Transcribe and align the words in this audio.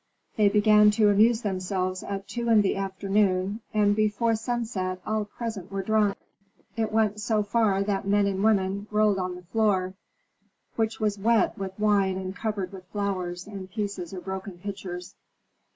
They 0.35 0.49
began 0.49 0.89
to 0.97 1.09
amuse 1.11 1.43
themselves 1.43 2.01
at 2.01 2.27
two 2.27 2.49
in 2.49 2.63
the 2.63 2.75
afternoon, 2.75 3.61
and 3.71 3.95
before 3.95 4.33
sunset 4.33 4.99
all 5.05 5.25
present 5.25 5.71
were 5.71 5.83
drunk. 5.83 6.17
It 6.75 6.91
went 6.91 7.21
so 7.21 7.43
far 7.43 7.83
that 7.83 8.07
men 8.07 8.25
and 8.25 8.43
women 8.43 8.87
rolled 8.89 9.19
on 9.19 9.35
the 9.35 9.43
floor, 9.43 9.93
which 10.75 10.99
was 10.99 11.19
wet 11.19 11.55
with 11.55 11.77
wine 11.79 12.17
and 12.17 12.35
covered 12.35 12.71
with 12.71 12.87
flowers 12.87 13.45
and 13.45 13.69
pieces 13.69 14.11
of 14.11 14.25
broken 14.25 14.57
pitchers. 14.57 15.13